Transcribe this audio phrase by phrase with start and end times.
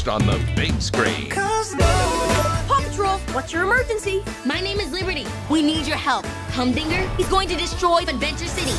[0.00, 1.30] first on the big screen.
[1.30, 4.22] Paw Patrol, what's your emergency?
[4.44, 5.26] My name is Liberty.
[5.50, 6.24] We need your help.
[6.52, 8.72] Humdinger, he's going to destroy Adventure City.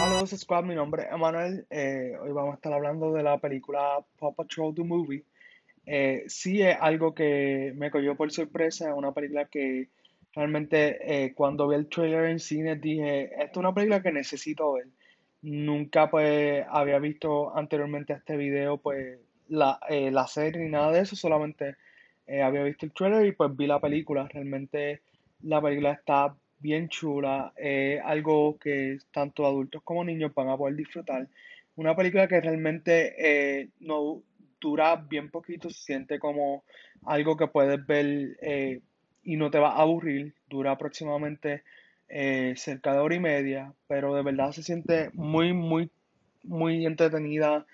[0.00, 1.66] Hola, Squad, mi nombre es Emanuel.
[1.70, 5.24] Eh, hoy vamos a estar hablando de la película Paw Patrol The Movie.
[5.86, 9.88] Eh, sí es algo que me cogió por sorpresa, es una película que
[10.34, 14.72] realmente eh, cuando vi el trailer en cine dije, esta es una película que necesito
[14.72, 14.86] ver.
[15.42, 19.18] Nunca pues había visto anteriormente a este video pues
[19.48, 21.76] la, eh, la serie ni nada de eso, solamente
[22.26, 24.28] eh, había visto el trailer y pues vi la película.
[24.28, 25.02] Realmente
[25.42, 30.76] la película está bien chula, es algo que tanto adultos como niños van a poder
[30.76, 31.28] disfrutar.
[31.76, 34.22] Una película que realmente eh, no
[34.60, 36.64] dura bien poquito, se siente como
[37.04, 38.80] algo que puedes ver eh,
[39.22, 40.34] y no te va a aburrir.
[40.48, 41.62] Dura aproximadamente
[42.08, 45.90] eh, cerca de hora y media, pero de verdad se siente muy, muy,
[46.42, 47.66] muy entretenida.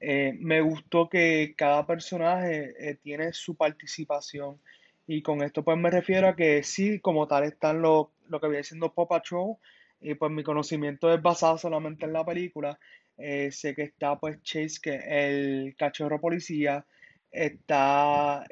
[0.00, 4.58] Eh, me gustó que cada personaje eh, tiene su participación
[5.06, 8.48] y con esto pues me refiero a que sí, como tal están lo, lo que
[8.48, 9.56] viene siendo Paw Patrol
[10.00, 12.78] y pues mi conocimiento es basado solamente en la película.
[13.18, 16.86] Eh, sé que está pues Chase, que el cachorro policía,
[17.30, 18.46] está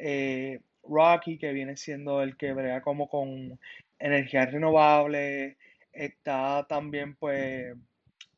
[0.89, 3.59] Rocky, que viene siendo el que brega como con
[3.99, 5.57] energía renovable,
[5.93, 7.77] está también pues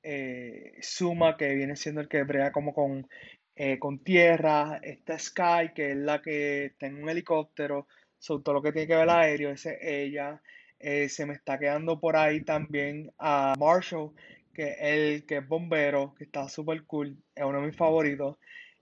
[0.02, 3.08] eh, Suma, que viene siendo el que brega como con,
[3.56, 7.86] eh, con tierra, está Sky, que es la que está en un helicóptero,
[8.18, 10.42] sobre todo lo que tiene que ver el aéreo, esa es ella.
[10.78, 14.12] Eh, se me está quedando por ahí también a Marshall,
[14.54, 18.36] que es el que es bombero, que está súper cool, es uno de mis favoritos.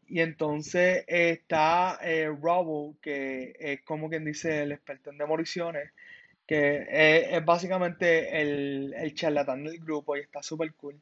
[0.09, 5.91] Y entonces está eh, Rubble, que es como quien dice el experto en demoliciones,
[6.47, 10.99] que es, es básicamente el, el charlatán del grupo y está súper cool.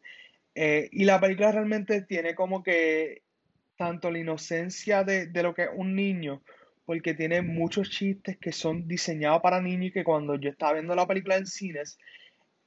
[0.54, 3.22] Eh, y la película realmente tiene como que
[3.76, 6.42] tanto la inocencia de, de lo que es un niño,
[6.84, 10.94] porque tiene muchos chistes que son diseñados para niños y que cuando yo estaba viendo
[10.94, 11.98] la película en cines,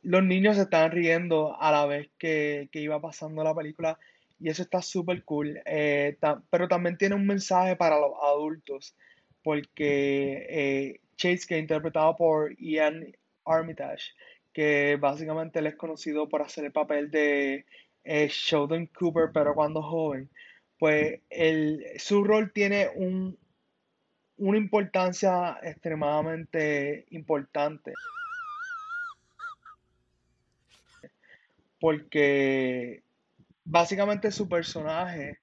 [0.03, 3.99] los niños se estaban riendo a la vez que, que iba pasando la película
[4.39, 5.61] y eso está súper cool.
[5.65, 6.17] Eh,
[6.49, 8.95] pero también tiene un mensaje para los adultos,
[9.43, 14.13] porque eh, Chase, que es interpretado por Ian Armitage,
[14.53, 17.65] que básicamente él es conocido por hacer el papel de
[18.03, 20.29] eh, Sheldon Cooper, pero cuando joven,
[20.77, 23.37] pues el, su rol tiene un,
[24.37, 27.93] una importancia extremadamente importante,
[31.81, 33.03] porque
[33.69, 35.39] básicamente su personaje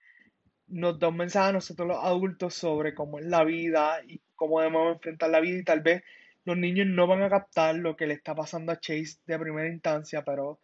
[0.66, 4.60] nos da un mensaje a nosotros los adultos sobre cómo es la vida y cómo
[4.60, 6.02] debemos enfrentar la vida y tal vez
[6.44, 9.68] los niños no van a captar lo que le está pasando a Chase de primera
[9.68, 10.58] instancia, pero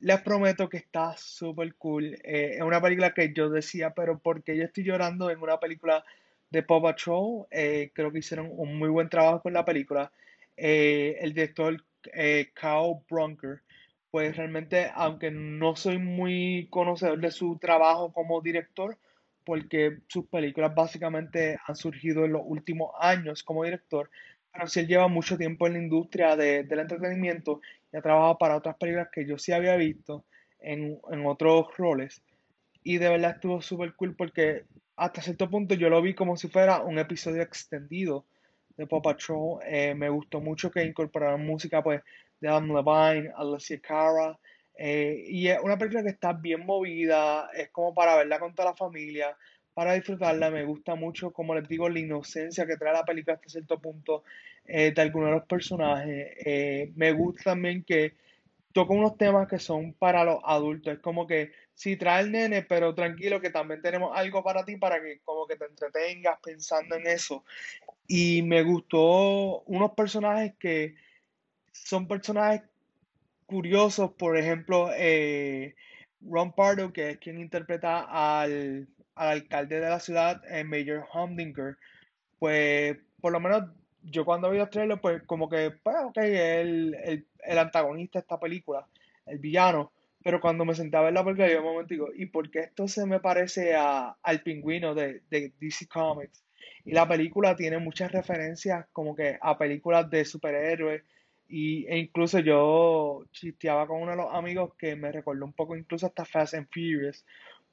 [0.00, 2.14] les prometo que está súper cool.
[2.24, 5.58] Eh, es una película que yo decía, pero ¿por qué yo estoy llorando en una
[5.58, 6.04] película
[6.50, 7.46] de Paw Patrol?
[7.50, 10.12] Eh, creo que hicieron un muy buen trabajo con la película.
[10.56, 13.62] Eh, el director eh, Kyle Bronker,
[14.16, 18.96] pues realmente, aunque no soy muy conocedor de su trabajo como director,
[19.44, 24.10] porque sus películas básicamente han surgido en los últimos años como director,
[24.50, 27.60] pero sí él lleva mucho tiempo en la industria de- del entretenimiento
[27.92, 30.24] y ha trabajado para otras películas que yo sí había visto
[30.60, 32.22] en, en otros roles.
[32.82, 34.64] Y de verdad estuvo súper cool porque
[34.96, 38.24] hasta cierto punto yo lo vi como si fuera un episodio extendido
[38.76, 39.60] de Paw Patrol.
[39.64, 42.02] Eh, me gustó mucho que incorporaran música pues
[42.40, 44.38] de Adam Levine, Alessia Cara.
[44.78, 48.70] eh, y es una película que está bien movida, es como para verla con toda
[48.70, 49.36] la familia,
[49.74, 50.50] para disfrutarla.
[50.50, 54.24] Me gusta mucho, como les digo, la inocencia que trae la película hasta cierto punto
[54.64, 56.92] eh, de algunos de los personajes.
[56.96, 58.14] Me gusta también que
[58.72, 60.92] toca unos temas que son para los adultos.
[60.92, 64.76] Es como que si trae el nene, pero tranquilo que también tenemos algo para ti
[64.76, 67.42] para que como que te entretengas pensando en eso.
[68.08, 70.94] Y me gustó unos personajes que
[71.72, 72.62] son personajes
[73.46, 75.74] curiosos, por ejemplo, eh,
[76.20, 81.76] Ron Pardo, que es quien interpreta al, al alcalde de la ciudad, eh, Mayor Humdinger,
[82.38, 83.64] pues por lo menos
[84.02, 88.22] yo cuando vi los trailers, pues como que, pues ok, el, el, el antagonista de
[88.22, 88.86] esta película,
[89.26, 89.92] el villano,
[90.22, 92.88] pero cuando me sentaba ver la película, yo un momento digo, ¿y por qué esto
[92.88, 96.44] se me parece a, al pingüino de, de DC Comics?
[96.86, 101.02] Y la película tiene muchas referencias como que a películas de superhéroes
[101.48, 105.76] y, e incluso yo chisteaba con uno de los amigos que me recordó un poco
[105.76, 107.24] incluso hasta Fast and Furious,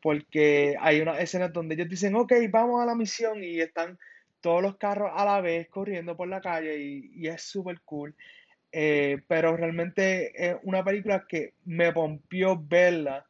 [0.01, 3.97] porque hay unas escenas donde ellos dicen, ok, vamos a la misión y están
[4.41, 8.13] todos los carros a la vez corriendo por la calle y, es súper cool.
[8.71, 13.25] Eh, pero realmente es una película que me pompió verla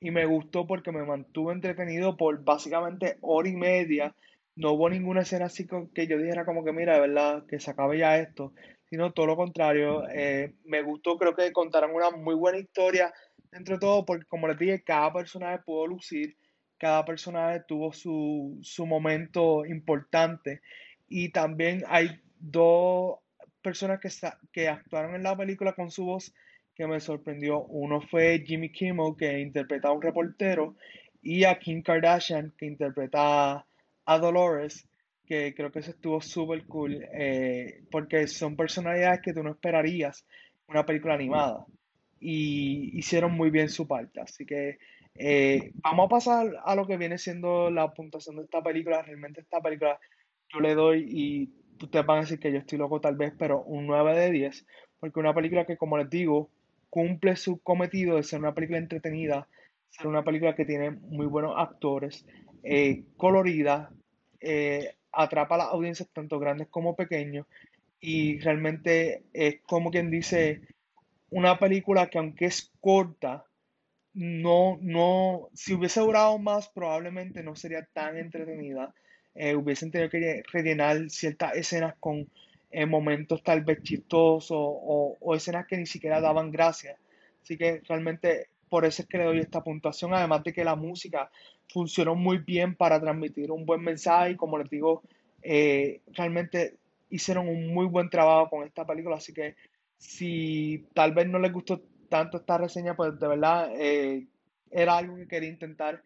[0.00, 4.14] y me gustó porque me mantuvo entretenido por básicamente hora y media.
[4.58, 7.70] No hubo ninguna escena así que yo dijera como que mira, de verdad, que se
[7.70, 8.52] acabe ya esto,
[8.90, 10.02] sino todo lo contrario.
[10.08, 13.12] eh, me gustó, creo que contaron una muy buena historia
[13.52, 16.36] dentro de todo porque como les dije, cada personaje pudo lucir,
[16.76, 20.60] cada personaje tuvo su, su momento importante
[21.08, 23.18] y también hay dos
[23.62, 24.08] personas que,
[24.52, 26.34] que actuaron en la película con su voz
[26.74, 27.62] que me sorprendió.
[27.64, 30.76] Uno fue Jimmy Kimmel, que interpreta a un reportero,
[31.22, 33.66] y a Kim Kardashian, que interpreta
[34.08, 34.88] a Dolores,
[35.26, 40.24] que creo que eso estuvo súper cool, eh, porque son personalidades que tú no esperarías
[40.66, 41.66] en una película animada.
[42.18, 44.22] Y hicieron muy bien su parte.
[44.22, 44.78] Así que
[45.14, 49.02] eh, vamos a pasar a lo que viene siendo la puntuación de esta película.
[49.02, 50.00] Realmente esta película
[50.50, 51.52] yo le doy, y
[51.84, 54.66] ustedes van a decir que yo estoy loco tal vez, pero un 9 de 10,
[55.00, 56.48] porque una película que, como les digo,
[56.88, 59.48] cumple su cometido de ser una película entretenida,
[59.90, 62.24] ser una película que tiene muy buenos actores,
[62.62, 63.90] eh, colorida,
[64.40, 67.46] eh, atrapa a las audiencias tanto grandes como pequeños,
[68.00, 70.62] y realmente es como quien dice,
[71.30, 73.44] una película que aunque es corta,
[74.14, 78.94] no, no, si hubiese durado más, probablemente no sería tan entretenida.
[79.34, 82.28] Eh, hubiesen tenido que rellenar ciertas escenas con
[82.70, 86.96] eh, momentos tal vez chistosos o, o escenas que ni siquiera daban gracia.
[87.42, 90.76] Así que realmente por eso es que le doy esta puntuación, además de que la
[90.76, 91.30] música
[91.68, 95.02] funcionó muy bien para transmitir un buen mensaje y como les digo,
[95.42, 96.76] eh, realmente
[97.10, 99.56] hicieron un muy buen trabajo con esta película, así que
[99.96, 104.26] si tal vez no les gustó tanto esta reseña, pues de verdad eh,
[104.70, 106.02] era algo que quería intentar.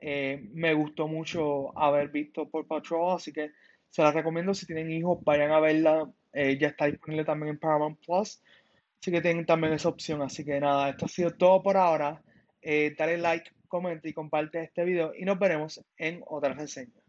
[0.00, 3.52] Eh, me gustó mucho haber visto Paw Patrol, así que
[3.90, 6.10] se la recomiendo si tienen hijos, vayan a verla.
[6.32, 8.42] Eh, ya está disponible también en Paramount Plus,
[9.04, 10.22] así que tienen también esa opción.
[10.22, 12.22] Así que nada, esto ha sido todo por ahora.
[12.62, 17.03] Eh, dale like, comenta y comparte este video y nos veremos en otra reseña.